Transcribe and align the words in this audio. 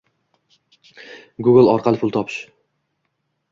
Google 1.47 1.69
orqali 1.75 2.01
pul 2.05 2.17
topish 2.19 2.41